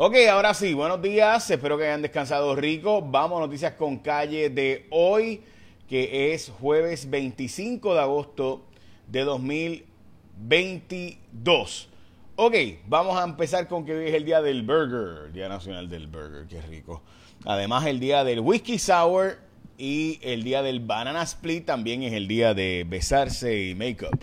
Ok, 0.00 0.14
ahora 0.30 0.54
sí, 0.54 0.74
buenos 0.74 1.02
días, 1.02 1.50
espero 1.50 1.76
que 1.76 1.82
hayan 1.82 2.02
descansado 2.02 2.54
rico. 2.54 3.02
Vamos 3.02 3.40
noticias 3.40 3.72
con 3.72 3.98
calle 3.98 4.48
de 4.48 4.86
hoy, 4.90 5.42
que 5.88 6.32
es 6.32 6.52
jueves 6.60 7.10
25 7.10 7.94
de 7.94 8.00
agosto 8.00 8.64
de 9.08 9.24
2022. 9.24 11.88
Ok, 12.36 12.54
vamos 12.86 13.18
a 13.18 13.24
empezar 13.24 13.66
con 13.66 13.84
que 13.84 13.92
hoy 13.92 14.06
es 14.06 14.14
el 14.14 14.24
día 14.24 14.40
del 14.40 14.62
burger, 14.62 15.32
Día 15.32 15.48
Nacional 15.48 15.88
del 15.88 16.06
Burger, 16.06 16.46
qué 16.46 16.62
rico. 16.62 17.02
Además, 17.44 17.84
el 17.86 17.98
día 17.98 18.22
del 18.22 18.38
whisky 18.38 18.78
sour 18.78 19.38
y 19.78 20.20
el 20.22 20.44
día 20.44 20.62
del 20.62 20.78
banana 20.78 21.24
split 21.24 21.66
también 21.66 22.04
es 22.04 22.12
el 22.12 22.28
día 22.28 22.54
de 22.54 22.86
besarse 22.88 23.66
y 23.66 23.74
make-up. 23.74 24.16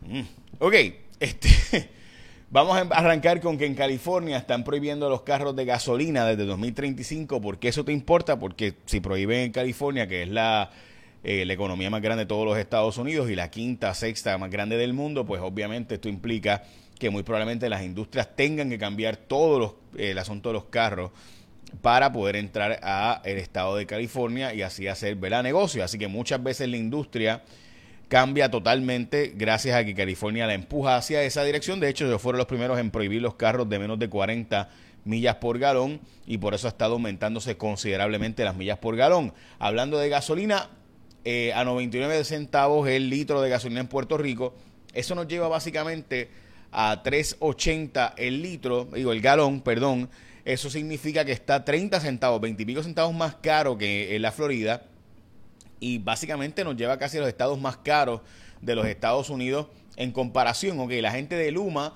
Mm. 0.00 0.22
Ok, 0.60 0.74
este... 1.20 2.00
Vamos 2.52 2.76
a 2.76 2.80
arrancar 2.80 3.40
con 3.40 3.56
que 3.56 3.64
en 3.64 3.74
California 3.74 4.36
están 4.36 4.62
prohibiendo 4.62 5.08
los 5.08 5.22
carros 5.22 5.56
de 5.56 5.64
gasolina 5.64 6.26
desde 6.26 6.44
2035. 6.44 7.40
¿Por 7.40 7.58
qué 7.58 7.68
eso 7.68 7.82
te 7.82 7.92
importa? 7.92 8.38
Porque 8.38 8.74
si 8.84 9.00
prohíben 9.00 9.38
en 9.38 9.52
California, 9.52 10.06
que 10.06 10.24
es 10.24 10.28
la, 10.28 10.70
eh, 11.24 11.46
la 11.46 11.54
economía 11.54 11.88
más 11.88 12.02
grande 12.02 12.24
de 12.24 12.28
todos 12.28 12.44
los 12.44 12.58
Estados 12.58 12.98
Unidos 12.98 13.30
y 13.30 13.36
la 13.36 13.50
quinta, 13.50 13.94
sexta 13.94 14.36
más 14.36 14.50
grande 14.50 14.76
del 14.76 14.92
mundo, 14.92 15.24
pues 15.24 15.40
obviamente 15.40 15.94
esto 15.94 16.10
implica 16.10 16.62
que 16.98 17.08
muy 17.08 17.22
probablemente 17.22 17.70
las 17.70 17.82
industrias 17.82 18.36
tengan 18.36 18.68
que 18.68 18.76
cambiar 18.76 19.16
todo 19.16 19.58
los, 19.58 19.72
el 19.96 20.18
asunto 20.18 20.50
de 20.50 20.52
los 20.52 20.64
carros 20.66 21.10
para 21.80 22.12
poder 22.12 22.36
entrar 22.36 22.80
a 22.82 23.22
el 23.24 23.38
estado 23.38 23.76
de 23.76 23.86
California 23.86 24.52
y 24.52 24.60
así 24.60 24.88
hacer 24.88 25.16
¿verdad? 25.16 25.42
negocio. 25.42 25.82
Así 25.82 25.96
que 25.96 26.06
muchas 26.06 26.42
veces 26.42 26.68
la 26.68 26.76
industria 26.76 27.44
cambia 28.12 28.50
totalmente 28.50 29.32
gracias 29.34 29.74
a 29.74 29.86
que 29.86 29.94
California 29.94 30.46
la 30.46 30.52
empuja 30.52 30.96
hacia 30.96 31.22
esa 31.22 31.44
dirección. 31.44 31.80
De 31.80 31.88
hecho, 31.88 32.04
ellos 32.04 32.20
fueron 32.20 32.36
los 32.36 32.46
primeros 32.46 32.78
en 32.78 32.90
prohibir 32.90 33.22
los 33.22 33.36
carros 33.36 33.70
de 33.70 33.78
menos 33.78 33.98
de 33.98 34.10
40 34.10 34.68
millas 35.06 35.36
por 35.36 35.58
galón 35.58 35.98
y 36.26 36.36
por 36.36 36.52
eso 36.52 36.66
ha 36.66 36.72
estado 36.72 36.92
aumentándose 36.92 37.56
considerablemente 37.56 38.44
las 38.44 38.54
millas 38.54 38.76
por 38.76 38.96
galón. 38.96 39.32
Hablando 39.58 39.96
de 39.96 40.10
gasolina, 40.10 40.68
eh, 41.24 41.54
a 41.54 41.64
99 41.64 42.22
centavos 42.24 42.86
el 42.86 43.08
litro 43.08 43.40
de 43.40 43.48
gasolina 43.48 43.80
en 43.80 43.88
Puerto 43.88 44.18
Rico, 44.18 44.52
eso 44.92 45.14
nos 45.14 45.26
lleva 45.26 45.48
básicamente 45.48 46.28
a 46.70 47.02
3.80 47.02 48.12
el 48.18 48.42
litro, 48.42 48.88
digo 48.92 49.12
el 49.12 49.22
galón, 49.22 49.62
perdón. 49.62 50.10
Eso 50.44 50.68
significa 50.68 51.24
que 51.24 51.32
está 51.32 51.64
30 51.64 51.98
centavos, 51.98 52.42
20 52.42 52.62
y 52.62 52.66
pico 52.66 52.82
centavos 52.82 53.14
más 53.14 53.36
caro 53.36 53.78
que 53.78 54.14
en 54.14 54.20
la 54.20 54.32
Florida 54.32 54.82
y 55.82 55.98
básicamente 55.98 56.62
nos 56.62 56.76
lleva 56.76 56.96
casi 56.96 57.16
a 57.16 57.20
los 57.20 57.28
estados 57.28 57.60
más 57.60 57.76
caros 57.76 58.20
de 58.60 58.76
los 58.76 58.86
Estados 58.86 59.30
Unidos 59.30 59.66
en 59.96 60.12
comparación. 60.12 60.78
Ok, 60.78 60.92
la 61.00 61.10
gente 61.10 61.34
de 61.34 61.50
Luma 61.50 61.94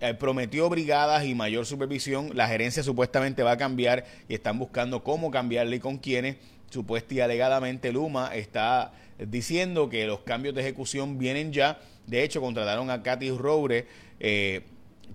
eh, 0.00 0.14
prometió 0.14 0.70
brigadas 0.70 1.26
y 1.26 1.34
mayor 1.34 1.66
supervisión. 1.66 2.30
La 2.32 2.48
gerencia 2.48 2.82
supuestamente 2.82 3.42
va 3.42 3.52
a 3.52 3.56
cambiar 3.58 4.06
y 4.26 4.32
están 4.32 4.58
buscando 4.58 5.04
cómo 5.04 5.30
cambiarle 5.30 5.76
y 5.76 5.80
con 5.80 5.98
quiénes. 5.98 6.36
Supuesta 6.70 7.12
y 7.12 7.20
alegadamente 7.20 7.92
Luma 7.92 8.34
está 8.34 8.92
diciendo 9.18 9.90
que 9.90 10.06
los 10.06 10.20
cambios 10.20 10.54
de 10.54 10.62
ejecución 10.62 11.18
vienen 11.18 11.52
ya. 11.52 11.78
De 12.06 12.24
hecho, 12.24 12.40
contrataron 12.40 12.88
a 12.88 13.02
Katy 13.02 13.32
Roure, 13.32 13.86
eh, 14.18 14.62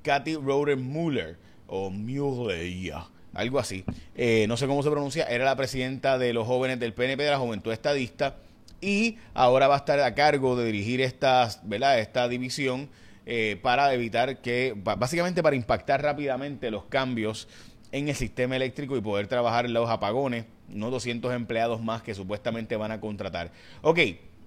Katy 0.03 0.37
Muller, 0.37 1.37
o 1.65 1.89
Muller, 1.89 2.85
algo 3.33 3.59
así, 3.59 3.85
eh, 4.15 4.45
no 4.47 4.57
sé 4.57 4.67
cómo 4.67 4.83
se 4.83 4.89
pronuncia, 4.89 5.25
era 5.25 5.45
la 5.45 5.55
presidenta 5.55 6.17
de 6.17 6.33
los 6.33 6.47
jóvenes 6.47 6.79
del 6.79 6.93
PNP, 6.93 7.23
de 7.23 7.31
la 7.31 7.39
Juventud 7.39 7.71
Estadista, 7.71 8.35
y 8.81 9.17
ahora 9.33 9.67
va 9.67 9.75
a 9.75 9.77
estar 9.77 9.99
a 9.99 10.15
cargo 10.15 10.55
de 10.55 10.65
dirigir 10.65 11.01
esta, 11.01 11.49
¿verdad? 11.63 11.99
esta 11.99 12.27
división 12.27 12.89
eh, 13.25 13.59
para 13.61 13.93
evitar 13.93 14.41
que, 14.41 14.73
básicamente 14.75 15.43
para 15.43 15.55
impactar 15.55 16.01
rápidamente 16.01 16.71
los 16.71 16.85
cambios 16.85 17.47
en 17.91 18.09
el 18.09 18.15
sistema 18.15 18.55
eléctrico 18.55 18.97
y 18.97 19.01
poder 19.01 19.27
trabajar 19.27 19.65
en 19.65 19.73
los 19.73 19.89
apagones, 19.89 20.45
no 20.67 20.89
200 20.89 21.33
empleados 21.33 21.81
más 21.81 22.01
que 22.01 22.15
supuestamente 22.15 22.75
van 22.75 22.91
a 22.91 22.99
contratar. 22.99 23.51
Ok, 23.81 23.99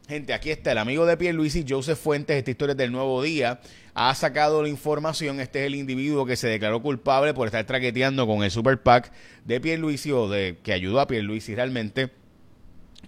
Gente, 0.07 0.35
aquí 0.35 0.51
está 0.51 0.73
el 0.73 0.77
amigo 0.79 1.07
de 1.07 1.17
Pierluisi, 1.17 1.65
Joseph 1.67 1.99
Fuentes, 1.99 2.37
esta 2.37 2.51
historia 2.51 2.75
del 2.75 2.93
nuevo 2.93 3.23
día. 3.23 3.61
Ha 3.95 4.15
sacado 4.15 4.61
la 4.61 4.69
información. 4.69 5.41
Este 5.41 5.61
es 5.61 5.67
el 5.67 5.75
individuo 5.75 6.27
que 6.27 6.37
se 6.37 6.47
declaró 6.47 6.83
culpable 6.83 7.33
por 7.33 7.47
estar 7.47 7.65
traqueteando 7.65 8.27
con 8.27 8.45
el 8.45 8.51
Super 8.51 8.83
PAC 8.83 9.11
de 9.47 9.63
Pierluisi 9.63 10.13
o 10.13 10.29
de 10.29 10.59
que 10.63 10.75
ayudó 10.75 11.01
a 11.01 11.07
Pierluisi 11.07 11.55
realmente. 11.55 12.11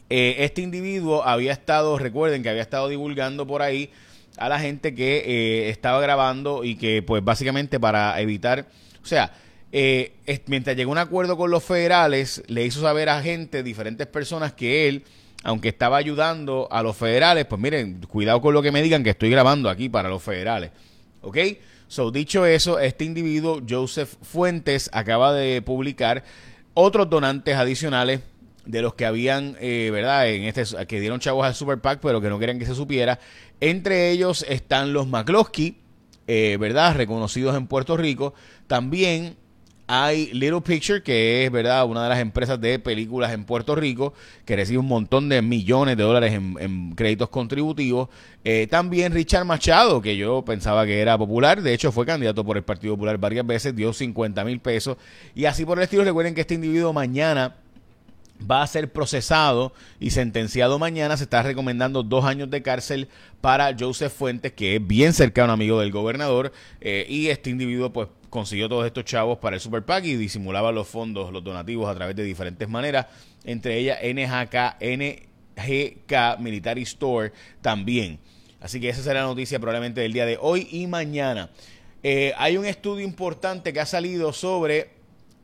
Eh, 0.09 0.37
este 0.39 0.63
individuo 0.63 1.23
había 1.23 1.53
estado, 1.53 1.99
recuerden 1.99 2.43
que 2.43 2.49
había 2.49 2.63
estado 2.63 2.89
divulgando 2.89 3.47
por 3.47 3.61
ahí 3.61 3.91
a 4.39 4.49
la 4.49 4.59
gente 4.59 4.95
que 4.95 5.19
eh, 5.19 5.69
estaba 5.69 6.01
grabando 6.01 6.65
y 6.65 6.77
que 6.77 7.03
pues 7.03 7.23
básicamente 7.23 7.79
para 7.79 8.19
evitar, 8.23 8.69
o 9.03 9.07
sea, 9.07 9.35
eh, 9.71 10.15
mientras 10.47 10.75
llegó 10.75 10.93
un 10.93 10.99
acuerdo 10.99 11.37
con 11.37 11.51
los 11.51 11.63
federales, 11.63 12.43
le 12.47 12.65
hizo 12.65 12.81
saber 12.81 13.11
a 13.11 13.21
gente, 13.21 13.63
diferentes 13.63 14.07
personas, 14.07 14.55
que 14.55 14.89
él 14.89 15.05
aunque 15.45 15.69
estaba 15.69 15.97
ayudando 15.97 16.69
a 16.71 16.83
los 16.83 16.97
federales, 16.97 17.47
pues 17.47 17.61
miren, 17.61 18.01
cuidado 18.09 18.41
con 18.41 18.55
lo 18.55 18.63
que 18.63 18.73
me 18.73 18.83
digan 18.83 19.05
que 19.05 19.11
estoy 19.11 19.31
grabando 19.31 19.69
aquí 19.71 19.89
para 19.89 20.09
los 20.09 20.23
federales. 20.23 20.71
¿Ok? 21.23 21.39
So, 21.89 22.11
dicho 22.11 22.45
eso, 22.47 22.81
este 22.81 23.05
individuo, 23.05 23.63
Joseph 23.69 24.15
Fuentes, 24.23 24.91
acaba 24.93 25.33
de 25.33 25.63
publicar 25.63 26.25
otros 26.75 27.09
donantes 27.09 27.57
adicionales 27.57 28.21
de 28.65 28.83
los 28.83 28.95
que 28.95 29.07
habían, 29.07 29.57
eh, 29.61 29.91
¿verdad? 29.93 30.29
En 30.29 30.43
este, 30.45 30.65
que 30.87 31.01
dieron 31.01 31.21
chavos 31.21 31.47
al 31.47 31.55
Super 31.55 31.81
PAC, 31.81 32.01
pero 32.03 32.21
que 32.21 32.29
no 32.29 32.39
querían 32.39 32.59
que 32.59 32.67
se 32.67 32.75
supiera. 32.75 33.21
Entre 33.61 34.11
ellos 34.11 34.45
están 34.49 34.93
los 34.93 35.07
McCloskey, 35.07 35.77
eh, 36.27 36.57
¿verdad? 36.59 36.97
Reconocidos 36.97 37.57
en 37.57 37.69
Puerto 37.69 37.97
Rico. 37.97 38.35
También 38.67 39.37
hay 39.87 40.33
Little 40.33 40.61
Picture, 40.61 41.03
que 41.03 41.45
es 41.45 41.53
verdad 41.53 41.87
una 41.87 42.03
de 42.03 42.09
las 42.09 42.19
empresas 42.19 42.61
de 42.61 42.79
películas 42.79 43.33
en 43.33 43.45
Puerto 43.45 43.75
Rico, 43.75 44.15
que 44.45 44.57
recibe 44.57 44.79
un 44.79 44.87
montón 44.87 45.29
de 45.29 45.43
millones 45.43 45.97
de 45.97 46.03
dólares 46.03 46.33
en, 46.33 46.95
créditos 46.95 47.29
contributivos. 47.29 48.09
Eh, 48.45 48.67
también 48.69 49.13
Richard 49.13 49.45
Machado, 49.45 50.03
que 50.03 50.17
yo 50.17 50.45
pensaba 50.45 50.87
que 50.87 51.01
era 51.01 51.17
popular, 51.17 51.63
de 51.63 51.73
hecho 51.73 51.93
fue 51.93 52.07
candidato 52.07 52.45
por 52.45 52.57
el 52.57 52.65
Partido 52.65 52.95
Popular 52.95 53.19
varias 53.19 53.47
veces, 53.47 53.75
dio 53.77 53.93
50 53.93 54.45
mil 54.45 54.61
pesos. 54.61 54.97
Y 55.35 55.45
así 55.45 55.65
por 55.65 55.79
el 55.79 55.85
estilo, 55.85 56.05
recuerden 56.05 56.35
que 56.35 56.41
este 56.41 56.55
individuo 56.55 56.93
mañana 56.93 57.55
va 58.41 58.63
a 58.63 58.67
ser 58.67 58.93
procesado 58.93 59.73
y 60.01 60.11
sentenciado 60.11 60.79
mañana. 60.79 61.17
Se 61.17 61.25
está 61.25 61.43
recomendando 61.43 62.03
dos 62.03 62.25
años 62.25 62.51
de 62.51 62.63
cárcel 62.63 63.09
para 63.41 63.75
Joseph 63.79 64.13
Fuentes, 64.13 64.53
que 64.53 64.77
es 64.77 64.87
bien 64.87 65.13
cercano 65.13 65.53
amigo 65.53 65.81
del 65.81 65.91
gobernador. 65.93 66.53
Eh, 66.81 67.07
y 67.09 67.29
este 67.29 67.51
individuo, 67.51 67.93
pues, 67.93 68.09
consiguió 68.31 68.69
todos 68.69 68.87
estos 68.87 69.05
chavos 69.05 69.39
para 69.39 69.57
el 69.57 69.61
Super 69.61 69.85
PAC 69.85 70.05
y 70.05 70.17
disimulaba 70.17 70.73
los 70.73 70.87
fondos, 70.87 71.33
los 71.33 71.43
donativos 71.43 71.89
a 71.89 71.95
través 71.95 72.17
de 72.17 72.25
diferentes 72.25 72.69
maneras, 72.69 73.07
entre 73.45 73.79
ellas 73.79 73.99
NGK, 74.03 74.77
NGK 74.81 76.39
Military 76.41 76.83
Store 76.83 77.33
también. 77.63 78.19
Así 78.61 78.81
que 78.81 78.89
esa 78.89 79.03
será 79.03 79.21
la 79.21 79.27
noticia 79.27 79.59
probablemente 79.59 80.01
del 80.01 80.13
día 80.13 80.27
de 80.27 80.39
hoy 80.41 80.69
y 80.71 80.87
mañana. 80.87 81.51
Eh, 82.03 82.33
hay 82.37 82.57
un 82.57 82.67
estudio 82.67 83.05
importante 83.05 83.73
que 83.73 83.81
ha 83.81 83.87
salido 83.87 84.33
sobre 84.33 84.96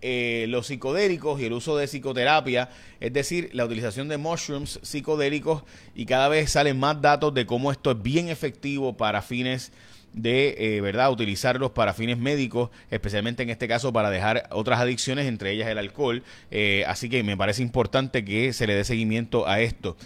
eh, 0.02 0.46
los 0.48 0.66
psicodélicos 0.66 1.40
y 1.40 1.44
el 1.44 1.52
uso 1.52 1.76
de 1.76 1.86
psicoterapia, 1.86 2.70
es 2.98 3.12
decir, 3.12 3.50
la 3.52 3.64
utilización 3.64 4.08
de 4.08 4.18
mushrooms 4.18 4.80
psicodélicos 4.82 5.62
y 5.94 6.06
cada 6.06 6.28
vez 6.28 6.50
salen 6.50 6.78
más 6.80 7.00
datos 7.00 7.32
de 7.32 7.46
cómo 7.46 7.70
esto 7.70 7.92
es 7.92 8.02
bien 8.02 8.28
efectivo 8.28 8.96
para 8.96 9.22
fines 9.22 9.70
de 10.12 10.56
eh, 10.58 10.80
verdad 10.80 11.12
utilizarlos 11.12 11.70
para 11.70 11.94
fines 11.94 12.18
médicos, 12.18 12.70
especialmente 12.90 13.44
en 13.44 13.50
este 13.50 13.68
caso 13.68 13.92
para 13.92 14.10
dejar 14.10 14.48
otras 14.50 14.80
adicciones, 14.80 15.26
entre 15.26 15.52
ellas 15.52 15.68
el 15.68 15.78
alcohol. 15.78 16.24
Eh, 16.50 16.84
así 16.88 17.08
que 17.08 17.22
me 17.22 17.36
parece 17.36 17.62
importante 17.62 18.24
que 18.24 18.52
se 18.52 18.66
le 18.66 18.74
dé 18.74 18.82
seguimiento 18.82 19.46
a 19.46 19.60
esto. 19.60 19.96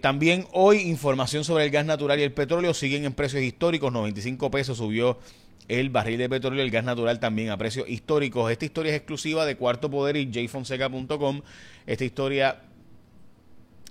también 0.00 0.46
hoy 0.52 0.78
información 0.80 1.44
sobre 1.44 1.64
el 1.64 1.70
gas 1.70 1.86
natural 1.86 2.18
y 2.18 2.24
el 2.24 2.32
petróleo 2.32 2.74
siguen 2.74 3.04
en 3.04 3.12
precios 3.12 3.42
históricos, 3.42 3.92
95 3.92 4.50
pesos 4.50 4.78
subió 4.78 5.18
el 5.66 5.90
barril 5.90 6.18
de 6.18 6.28
petróleo 6.28 6.62
y 6.62 6.66
el 6.66 6.70
gas 6.70 6.84
natural 6.84 7.20
también 7.20 7.50
a 7.50 7.56
precios 7.56 7.88
históricos. 7.88 8.50
Esta 8.50 8.64
historia 8.64 8.92
es 8.92 8.96
exclusiva 8.96 9.44
de 9.44 9.56
Cuarto 9.56 9.90
Poder 9.90 10.16
y 10.16 10.30
jfonseca.com. 10.32 11.42
Esta 11.86 12.04
historia 12.04 12.60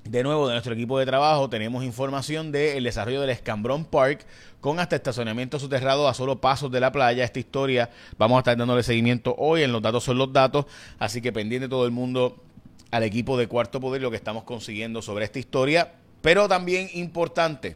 de 0.10 0.24
nuevo, 0.24 0.48
de 0.48 0.54
nuestro 0.54 0.74
equipo 0.74 0.98
de 1.00 1.06
trabajo 1.06 1.50
tenemos 1.50 1.84
información 1.84 2.52
del 2.52 2.84
desarrollo 2.84 3.22
del 3.22 3.30
Escambrón 3.30 3.86
Park 3.86 4.26
con 4.62 4.80
hasta 4.80 4.96
estacionamiento 4.96 5.60
soterrado 5.60 6.08
a 6.08 6.14
solo 6.14 6.40
pasos 6.40 6.72
de 6.72 6.80
la 6.80 6.92
playa. 6.92 7.24
Esta 7.24 7.40
historia 7.40 7.90
vamos 8.18 8.38
a 8.38 8.40
estar 8.40 8.58
dándole 8.58 8.84
seguimiento 8.84 9.36
hoy. 9.38 9.64
En 9.64 9.72
los 9.72 9.82
datos 9.82 10.04
son 10.04 10.18
los 10.18 10.32
datos, 10.32 10.66
así 10.98 11.22
que 11.22 11.32
pendiente 11.32 11.68
todo 11.68 11.86
el 11.86 11.92
mundo 11.92 12.44
al 12.92 13.04
equipo 13.04 13.38
de 13.38 13.48
Cuarto 13.48 13.80
Poder 13.80 14.02
lo 14.02 14.10
que 14.10 14.18
estamos 14.18 14.44
consiguiendo 14.44 15.02
sobre 15.02 15.26
esta 15.26 15.40
historia. 15.40 15.94
Pero 16.22 16.48
también 16.48 16.90
importante, 16.94 17.76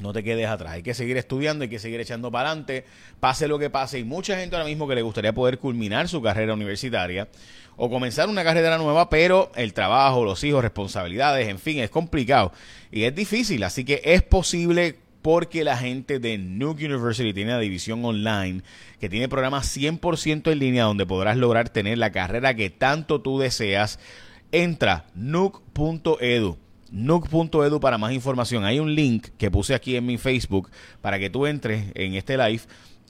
no 0.00 0.12
te 0.12 0.24
quedes 0.24 0.48
atrás. 0.48 0.72
Hay 0.72 0.82
que 0.82 0.94
seguir 0.94 1.16
estudiando, 1.16 1.62
hay 1.62 1.68
que 1.68 1.78
seguir 1.78 2.00
echando 2.00 2.30
para 2.30 2.50
adelante, 2.50 2.84
pase 3.20 3.46
lo 3.48 3.58
que 3.58 3.70
pase. 3.70 3.98
Y 3.98 4.04
mucha 4.04 4.36
gente 4.38 4.56
ahora 4.56 4.66
mismo 4.66 4.88
que 4.88 4.94
le 4.94 5.02
gustaría 5.02 5.32
poder 5.32 5.58
culminar 5.58 6.08
su 6.08 6.22
carrera 6.22 6.54
universitaria 6.54 7.28
o 7.76 7.88
comenzar 7.88 8.28
una 8.28 8.44
carrera 8.44 8.78
nueva, 8.78 9.08
pero 9.08 9.50
el 9.54 9.72
trabajo, 9.72 10.24
los 10.24 10.42
hijos, 10.44 10.62
responsabilidades, 10.62 11.48
en 11.48 11.58
fin, 11.58 11.78
es 11.78 11.90
complicado 11.90 12.52
y 12.90 13.04
es 13.04 13.14
difícil. 13.14 13.62
Así 13.62 13.84
que 13.84 14.02
es 14.04 14.22
posible 14.22 14.96
porque 15.22 15.64
la 15.64 15.76
gente 15.76 16.18
de 16.18 16.38
Nuke 16.38 16.84
University 16.84 17.32
tiene 17.32 17.52
una 17.52 17.60
división 17.60 18.04
online 18.04 18.62
que 19.00 19.08
tiene 19.08 19.28
programas 19.28 19.76
100% 19.76 20.50
en 20.50 20.58
línea 20.58 20.84
donde 20.84 21.06
podrás 21.06 21.36
lograr 21.36 21.68
tener 21.68 21.98
la 21.98 22.12
carrera 22.12 22.54
que 22.54 22.70
tanto 22.70 23.20
tú 23.20 23.38
deseas. 23.38 23.98
Entra 24.52 25.06
nuke.edu. 25.14 26.58
Nuke.edu 26.90 27.80
para 27.80 27.98
más 27.98 28.12
información. 28.12 28.64
Hay 28.64 28.80
un 28.80 28.94
link 28.94 29.28
que 29.38 29.50
puse 29.50 29.74
aquí 29.74 29.96
en 29.96 30.06
mi 30.06 30.18
Facebook 30.18 30.70
para 31.00 31.18
que 31.18 31.30
tú 31.30 31.46
entres 31.46 31.92
en 31.94 32.14
este 32.14 32.36
live 32.36 32.62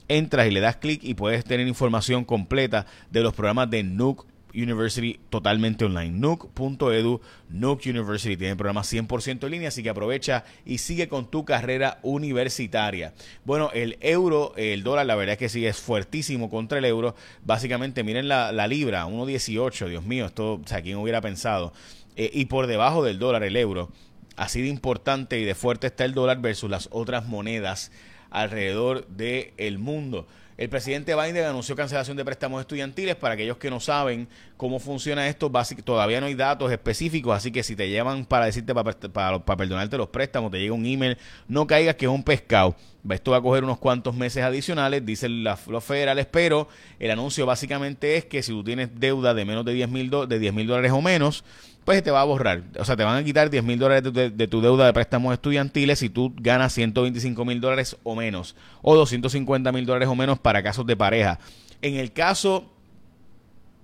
entras 0.07 0.47
y 0.47 0.51
le 0.51 0.59
das 0.59 0.75
clic 0.75 1.03
y 1.03 1.13
puedes 1.13 1.45
tener 1.45 1.67
información 1.67 2.25
completa 2.25 2.85
de 3.11 3.21
los 3.21 3.33
programas 3.33 3.69
de 3.69 3.83
Nuke 3.83 4.25
University 4.53 5.19
totalmente 5.29 5.85
online. 5.85 6.11
Nuke.edu, 6.11 7.21
Nuke 7.49 7.89
University 7.89 8.35
tiene 8.37 8.55
programas 8.55 8.91
100% 8.91 9.45
en 9.45 9.51
línea, 9.51 9.69
así 9.69 9.83
que 9.83 9.89
aprovecha 9.89 10.43
y 10.65 10.79
sigue 10.79 11.07
con 11.07 11.29
tu 11.29 11.45
carrera 11.45 11.99
universitaria. 12.03 13.13
Bueno, 13.45 13.69
el 13.73 13.97
euro, 14.01 14.53
el 14.57 14.83
dólar, 14.83 15.05
la 15.05 15.15
verdad 15.15 15.33
es 15.33 15.39
que 15.39 15.49
sí 15.49 15.65
es 15.65 15.79
fuertísimo 15.79 16.49
contra 16.49 16.79
el 16.79 16.85
euro. 16.85 17.15
Básicamente, 17.45 18.03
miren 18.03 18.27
la, 18.27 18.67
libra, 18.67 19.05
1.18, 19.05 19.87
Dios 19.87 20.03
mío, 20.03 20.25
esto, 20.25 20.55
o 20.55 20.67
sea, 20.67 20.81
¿quién 20.81 20.97
hubiera 20.97 21.21
pensado? 21.21 21.73
Eh, 22.15 22.29
y 22.33 22.45
por 22.45 22.67
debajo 22.67 23.03
del 23.03 23.19
dólar, 23.19 23.43
el 23.43 23.55
euro. 23.55 23.89
Así 24.35 24.61
de 24.61 24.69
importante 24.69 25.39
y 25.39 25.45
de 25.45 25.55
fuerte 25.55 25.87
está 25.87 26.05
el 26.05 26.13
dólar 26.13 26.41
versus 26.41 26.69
las 26.69 26.89
otras 26.91 27.27
monedas 27.27 27.91
alrededor 28.29 29.07
del 29.07 29.77
mundo. 29.77 30.27
El 30.57 30.69
presidente 30.69 31.15
Biden 31.15 31.45
anunció 31.45 31.75
cancelación 31.75 32.17
de 32.17 32.25
préstamos 32.25 32.61
estudiantiles. 32.61 33.15
Para 33.15 33.33
aquellos 33.33 33.57
que 33.57 33.69
no 33.69 33.79
saben 33.79 34.27
cómo 34.57 34.79
funciona 34.79 35.27
esto, 35.27 35.51
todavía 35.83 36.19
no 36.19 36.27
hay 36.27 36.35
datos 36.35 36.71
específicos, 36.71 37.35
así 37.35 37.51
que 37.51 37.63
si 37.63 37.75
te 37.75 37.89
llaman 37.89 38.25
para 38.25 38.45
decirte 38.45 38.73
para, 38.73 39.39
perdonarte 39.39 39.97
los 39.97 40.09
préstamos, 40.09 40.51
te 40.51 40.59
llega 40.59 40.73
un 40.73 40.85
email, 40.85 41.17
no 41.47 41.65
caigas 41.65 41.95
que 41.95 42.05
es 42.05 42.11
un 42.11 42.23
pescado. 42.23 42.75
Esto 43.09 43.31
va 43.31 43.37
a 43.37 43.41
coger 43.41 43.63
unos 43.63 43.79
cuantos 43.79 44.13
meses 44.13 44.43
adicionales, 44.43 45.03
dicen 45.03 45.43
los 45.43 45.83
federales, 45.83 46.27
pero 46.29 46.67
el 46.99 47.09
anuncio 47.09 47.47
básicamente 47.47 48.17
es 48.17 48.25
que 48.25 48.43
si 48.43 48.51
tú 48.51 48.63
tienes 48.63 48.99
deuda 48.99 49.33
de 49.33 49.45
menos 49.45 49.65
de 49.65 49.73
10 49.73 49.89
mil 49.89 50.09
dólares 50.11 50.91
o 50.91 51.01
menos, 51.01 51.43
pues 51.85 52.03
te 52.03 52.11
va 52.11 52.21
a 52.21 52.25
borrar. 52.25 52.63
O 52.77 52.85
sea, 52.85 52.95
te 52.95 53.03
van 53.03 53.17
a 53.17 53.23
quitar 53.23 53.49
10 53.49 53.63
mil 53.63 53.79
dólares 53.79 54.13
de, 54.13 54.47
tu 54.47 54.61
deuda 54.61 54.85
de 54.85 54.93
préstamos 54.93 55.33
estudiantiles 55.33 55.99
si 55.99 56.09
tú 56.09 56.33
ganas 56.37 56.73
125 56.73 57.43
mil 57.45 57.59
dólares 57.59 57.97
o 58.03 58.15
menos, 58.15 58.55
o 58.81 58.95
250 58.95 59.71
mil 59.71 59.85
dólares 59.85 60.07
o 60.07 60.15
menos 60.15 60.39
casos 60.61 60.85
de 60.85 60.97
pareja. 60.97 61.39
En 61.81 61.95
el 61.95 62.11
caso 62.11 62.69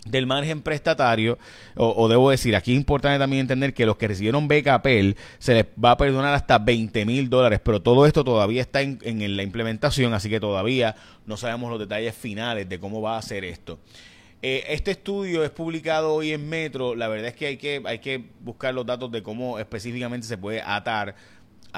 del 0.06 0.26
margen 0.26 0.62
prestatario, 0.62 1.38
o, 1.76 2.08
debo 2.08 2.30
decir, 2.30 2.56
aquí 2.56 2.72
es 2.72 2.78
importante 2.78 3.20
también 3.20 3.42
entender 3.42 3.74
que 3.74 3.86
los 3.86 3.98
que 3.98 4.08
recibieron 4.08 4.48
beca 4.48 4.82
se 5.40 5.54
les 5.54 5.66
va 5.84 5.92
a 5.92 5.98
perdonar 5.98 6.34
hasta 6.34 6.60
20 6.60 7.06
mil 7.06 7.30
dólares, 7.30 7.60
pero 7.64 7.82
todo 7.82 8.06
esto 8.06 8.24
todavía 8.24 8.62
está 8.62 8.82
en, 8.82 9.00
en 9.02 9.36
la 9.36 9.44
implementación, 9.44 10.14
así 10.14 10.30
que 10.30 10.40
todavía 10.40 10.96
no 11.26 11.38
sabemos 11.38 11.70
los 11.70 11.80
detalles 11.80 12.16
finales 12.16 12.70
de 12.70 12.80
cómo 12.80 13.02
va 13.02 13.18
a 13.18 13.22
ser 13.22 13.44
esto. 13.44 13.80
Eh, 14.44 14.66
este 14.70 14.92
estudio 14.92 15.44
es 15.44 15.50
publicado 15.50 16.14
hoy 16.14 16.32
en 16.32 16.48
Metro. 16.48 16.94
La 16.96 17.08
verdad 17.08 17.30
es 17.30 17.36
que 17.36 17.48
hay, 17.48 17.58
que 17.58 17.82
hay 17.86 18.00
que 18.00 18.24
buscar 18.42 18.74
los 18.74 18.86
datos 18.86 19.12
de 19.12 19.24
cómo 19.24 19.58
específicamente 19.58 20.28
se 20.28 20.38
puede 20.38 20.62
atar 20.62 21.16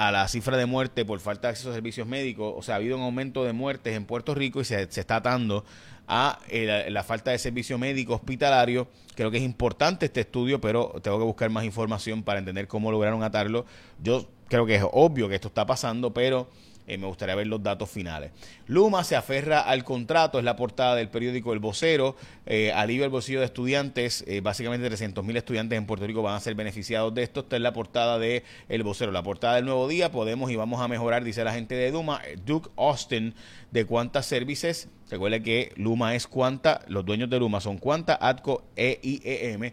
a 0.00 0.10
la 0.10 0.26
cifra 0.28 0.56
de 0.56 0.64
muerte 0.64 1.04
por 1.04 1.20
falta 1.20 1.48
de 1.48 1.52
acceso 1.52 1.70
a 1.70 1.74
servicios 1.74 2.06
médicos. 2.06 2.54
O 2.56 2.62
sea, 2.62 2.76
ha 2.76 2.78
habido 2.78 2.96
un 2.96 3.02
aumento 3.02 3.44
de 3.44 3.52
muertes 3.52 3.94
en 3.94 4.06
Puerto 4.06 4.34
Rico 4.34 4.62
y 4.62 4.64
se, 4.64 4.80
está 4.80 5.16
atando 5.16 5.62
a 6.08 6.38
eh, 6.48 6.86
la, 6.88 7.04
falta 7.04 7.32
de 7.32 7.38
servicio 7.38 7.76
médico 7.76 8.14
hospitalario. 8.14 8.88
Creo 9.14 9.30
que 9.30 9.36
es 9.36 9.42
importante 9.42 10.06
este 10.06 10.22
estudio, 10.22 10.58
pero 10.58 10.94
tengo 11.02 11.18
que 11.18 11.24
buscar 11.24 11.50
más 11.50 11.64
información 11.64 12.22
para 12.22 12.38
entender 12.38 12.66
cómo 12.66 12.90
lograron 12.90 13.22
atarlo. 13.22 13.66
Yo 14.02 14.26
creo 14.48 14.64
que 14.64 14.76
es 14.76 14.82
obvio 14.90 15.28
que 15.28 15.34
esto 15.34 15.48
está 15.48 15.66
pasando, 15.66 16.14
pero 16.14 16.48
eh, 16.90 16.98
me 16.98 17.06
gustaría 17.06 17.36
ver 17.36 17.46
los 17.46 17.62
datos 17.62 17.88
finales. 17.88 18.32
Luma 18.66 19.04
se 19.04 19.14
aferra 19.14 19.60
al 19.60 19.84
contrato, 19.84 20.40
es 20.40 20.44
la 20.44 20.56
portada 20.56 20.96
del 20.96 21.08
periódico 21.08 21.52
El 21.52 21.60
Vocero, 21.60 22.16
eh, 22.46 22.72
alivio 22.72 23.04
el 23.04 23.10
bolsillo 23.10 23.38
de 23.38 23.46
estudiantes, 23.46 24.24
eh, 24.26 24.40
básicamente 24.40 24.88
300 24.88 25.24
mil 25.24 25.36
estudiantes 25.36 25.78
en 25.78 25.86
Puerto 25.86 26.04
Rico 26.04 26.20
van 26.20 26.34
a 26.34 26.40
ser 26.40 26.56
beneficiados 26.56 27.14
de 27.14 27.22
esto. 27.22 27.40
Esta 27.40 27.54
es 27.54 27.62
la 27.62 27.72
portada 27.72 28.18
de 28.18 28.42
El 28.68 28.82
Vocero, 28.82 29.12
la 29.12 29.22
portada 29.22 29.54
del 29.54 29.66
Nuevo 29.66 29.86
Día, 29.86 30.10
podemos 30.10 30.50
y 30.50 30.56
vamos 30.56 30.80
a 30.80 30.88
mejorar, 30.88 31.22
dice 31.22 31.44
la 31.44 31.52
gente 31.52 31.76
de 31.76 31.92
Luma, 31.92 32.22
Duke 32.44 32.70
Austin, 32.76 33.34
de 33.70 33.84
cuántas 33.84 34.26
services, 34.26 34.88
recuerde 35.08 35.44
que 35.44 35.72
Luma 35.76 36.16
es 36.16 36.26
cuanta, 36.26 36.80
los 36.88 37.04
dueños 37.04 37.30
de 37.30 37.38
Luma 37.38 37.60
son 37.60 37.78
cuanta, 37.78 38.18
ATCO, 38.20 38.64
EIEM 38.74 39.72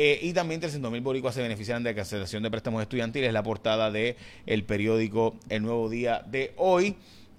eh, 0.00 0.20
y 0.22 0.32
también 0.32 0.60
300 0.60 0.92
mil 0.92 1.00
boricuas 1.00 1.34
se 1.34 1.42
beneficiarán 1.42 1.82
de 1.82 1.90
la 1.90 1.96
cancelación 1.96 2.44
de 2.44 2.52
préstamos 2.52 2.80
estudiantiles, 2.80 3.32
la 3.32 3.42
portada 3.42 3.90
de 3.90 4.14
el 4.46 4.62
periódico 4.62 5.34
El 5.48 5.62
Nuevo 5.62 5.88
Día 5.88 6.22
de 6.24 6.52
hoy. 6.56 6.94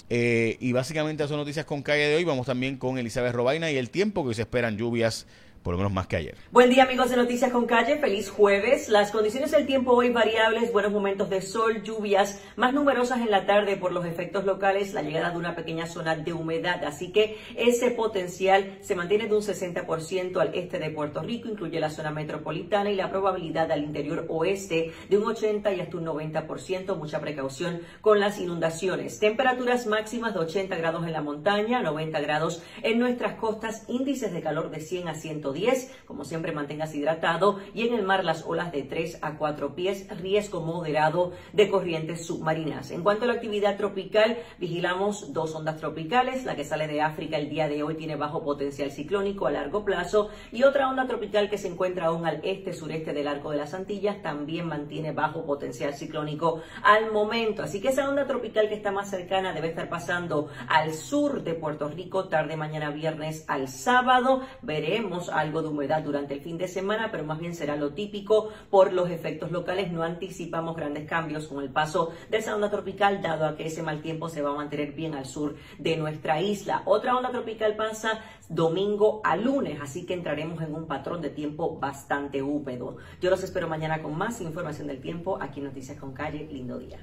Eh, 0.10 0.58
y 0.60 0.74
básicamente 0.74 1.26
son 1.30 1.38
noticias 1.38 1.66
con 1.66 1.82
calle 1.84 2.10
de 2.10 2.18
hoy. 2.18 2.26
Vamos 2.26 2.48
también 2.48 2.76
con 2.76 2.98
Elizabeth 2.98 3.34
Robaina 3.34 3.72
y 3.72 3.78
el 3.78 3.90
tiempo 3.90 4.28
que 4.28 4.34
se 4.34 4.42
esperan 4.42 4.78
lluvias 4.78 5.26
por 5.64 5.74
lo 5.74 5.78
menos 5.78 5.92
más 5.92 6.08
que 6.08 6.16
ayer. 6.16 6.36
Buen 6.52 6.70
día 6.70 6.84
amigos 6.84 7.10
de 7.10 7.18
Noticias 7.18 7.52
con 7.52 7.66
Calle, 7.66 7.98
feliz 7.98 8.30
jueves. 8.30 8.90
Las 8.90 9.12
condiciones 9.12 9.52
del 9.52 9.66
tiempo 9.66 9.94
hoy 9.94 10.10
variables, 10.10 10.72
buenos 10.72 10.92
momentos 10.92 11.30
de 11.30 11.42
sol, 11.42 11.84
lluvias, 11.84 12.42
más 12.56 12.74
numerosas 12.74 13.20
en 13.20 13.32
la 13.32 13.46
tarde 13.46 13.78
por 13.78 13.92
los 13.92 14.06
efectos 14.06 14.46
locales, 14.46 14.94
la 14.94 15.02
llegada 15.02 15.32
de 15.32 15.38
una 15.38 15.56
pequeña 15.56 15.88
zona 15.88 16.16
de 16.16 16.34
humedad, 16.34 16.84
así 16.86 17.12
que 17.12 17.38
ese 17.56 17.92
potencial 17.92 18.78
se 18.82 18.96
mantiene 18.96 19.28
de 19.28 19.36
un 19.36 19.42
60% 19.42 20.40
al 20.40 20.56
este 20.56 20.80
de 20.80 20.90
Puerto 20.90 21.22
Rico, 21.22 21.50
incluye 21.50 21.80
la 21.80 21.90
zona 21.90 22.12
metropolitana 22.12 22.90
y 22.90 22.96
la 22.96 23.10
probabilidad 23.10 23.72
al 23.72 23.84
interior 23.84 24.26
oeste 24.30 24.92
de 25.10 25.18
un 25.18 25.26
80 25.26 25.74
y 25.74 25.82
hasta 25.82 25.98
un 25.98 26.06
90%, 26.06 26.96
mucha 26.98 27.20
precaución 27.20 27.82
con 28.02 28.20
las 28.20 28.40
inundaciones. 28.40 29.20
Temperaturas 29.20 29.88
máximas 29.88 30.34
de 30.34 30.40
80 30.40 30.76
grados 30.78 31.06
en 31.06 31.14
la 31.14 31.22
montaña, 31.22 31.82
90 31.82 32.20
grados 32.22 32.64
en 32.82 33.00
nuestras 33.00 33.36
costas, 33.36 33.86
índices 33.88 34.32
de 34.34 34.42
calor 34.42 34.70
de 34.70 34.80
100 34.80 35.10
a 35.10 35.16
100 35.16 35.42
10, 35.54 36.04
Como 36.06 36.26
siempre, 36.26 36.52
mantengas 36.52 36.96
hidratado. 36.96 37.60
Y 37.74 37.88
en 37.88 37.94
el 37.94 38.04
mar, 38.04 38.24
las 38.24 38.46
olas 38.46 38.72
de 38.72 38.84
3 38.84 39.20
a 39.22 39.38
4 39.38 39.76
pies, 39.76 40.08
riesgo 40.18 40.62
moderado 40.62 41.32
de 41.54 41.70
corrientes 41.70 42.26
submarinas. 42.26 42.92
En 42.92 43.04
cuanto 43.04 43.26
a 43.26 43.28
la 43.28 43.34
actividad 43.34 43.78
tropical, 43.78 44.38
vigilamos 44.58 45.34
dos 45.34 45.56
ondas 45.56 45.78
tropicales. 45.78 46.46
La 46.46 46.56
que 46.56 46.64
sale 46.64 46.88
de 46.88 47.02
África 47.02 47.38
el 47.38 47.50
día 47.50 47.68
de 47.68 47.84
hoy 47.84 47.96
tiene 47.96 48.16
bajo 48.16 48.44
potencial 48.44 48.92
ciclónico 48.92 49.48
a 49.48 49.52
largo 49.52 49.86
plazo. 49.86 50.30
Y 50.52 50.64
otra 50.64 50.90
onda 50.90 51.08
tropical 51.08 51.50
que 51.50 51.58
se 51.58 51.68
encuentra 51.68 52.08
aún 52.08 52.26
al 52.26 52.42
este-sureste 52.44 53.14
del 53.14 53.28
arco 53.28 53.52
de 53.52 53.58
las 53.58 53.74
Antillas 53.74 54.22
también 54.22 54.68
mantiene 54.68 55.12
bajo 55.12 55.46
potencial 55.46 55.94
ciclónico 55.94 56.62
al 56.84 57.12
momento. 57.12 57.64
Así 57.64 57.82
que 57.82 57.90
esa 57.90 58.10
onda 58.10 58.26
tropical 58.26 58.70
que 58.70 58.76
está 58.76 58.92
más 58.92 59.10
cercana 59.10 59.54
debe 59.54 59.70
estar 59.70 59.90
pasando 59.90 60.50
al 60.68 60.94
sur 60.94 61.44
de 61.44 61.54
Puerto 61.54 61.88
Rico 61.88 62.28
tarde 62.28 62.58
mañana 62.58 62.90
viernes 62.90 63.46
al 63.48 63.68
sábado. 63.68 64.42
Veremos 64.62 65.30
algo 65.40 65.62
de 65.62 65.70
humedad 65.70 66.04
durante 66.04 66.34
el 66.36 66.42
fin 66.42 66.58
de 66.58 66.68
semana, 66.68 67.10
pero 67.12 67.24
más 67.24 67.40
bien 67.40 67.56
será 67.56 67.76
lo 67.76 67.94
típico 67.94 68.50
por 68.70 68.94
los 68.94 69.10
efectos 69.10 69.52
locales. 69.52 69.92
No 69.92 70.04
anticipamos 70.04 70.76
grandes 70.76 71.08
cambios 71.08 71.48
con 71.48 71.64
el 71.64 71.70
paso 71.70 72.12
de 72.30 72.38
esa 72.38 72.56
onda 72.56 72.70
tropical, 72.70 73.22
dado 73.22 73.46
a 73.46 73.56
que 73.56 73.68
ese 73.68 73.84
mal 73.84 74.02
tiempo 74.02 74.30
se 74.30 74.42
va 74.42 74.52
a 74.52 74.56
mantener 74.56 74.94
bien 74.94 75.16
al 75.16 75.26
sur 75.26 75.56
de 75.78 75.98
nuestra 75.98 76.42
isla. 76.42 76.84
Otra 76.86 77.16
onda 77.16 77.32
tropical 77.32 77.76
pasa 77.76 78.24
domingo 78.50 79.22
a 79.24 79.36
lunes, 79.36 79.80
así 79.82 80.06
que 80.06 80.14
entraremos 80.14 80.62
en 80.62 80.76
un 80.76 80.88
patrón 80.88 81.22
de 81.22 81.30
tiempo 81.30 81.80
bastante 81.80 82.42
húmedo. 82.42 82.98
Yo 83.22 83.30
los 83.30 83.44
espero 83.44 83.68
mañana 83.68 84.02
con 84.02 84.18
más 84.18 84.42
información 84.42 84.88
del 84.88 85.02
tiempo 85.02 85.38
aquí 85.42 85.60
en 85.60 85.68
Noticias 85.68 85.98
con 86.00 86.14
Calle. 86.14 86.48
Lindo 86.52 86.78
día. 86.78 87.00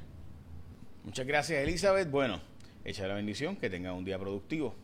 Muchas 1.05 1.26
gracias, 1.26 1.62
Elizabeth. 1.62 2.11
Bueno, 2.11 2.40
echa 2.85 3.07
la 3.07 3.14
bendición, 3.14 3.57
que 3.57 3.71
tenga 3.71 3.93
un 3.93 4.05
día 4.05 4.19
productivo. 4.19 4.75